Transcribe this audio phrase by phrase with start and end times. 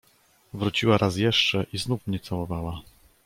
[0.53, 2.81] "Wróciła raz jeszcze i znów mnie całowała."